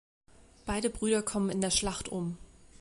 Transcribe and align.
Beide 0.65 0.89
Brüder 0.89 1.21
kommen 1.21 1.51
in 1.51 1.61
der 1.61 1.69
Schlacht 1.69 2.09
um. 2.09 2.35